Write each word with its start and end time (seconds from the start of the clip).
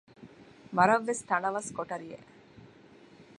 ވަރަށްވެސް 0.77 1.23
ތަނަވަސް 1.29 1.69
ކޮޓަރިއެއް 1.77 2.27